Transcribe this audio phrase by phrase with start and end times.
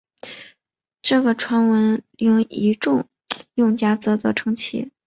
[1.03, 3.07] 这个传闻令一众
[3.53, 4.91] 用家啧啧称奇！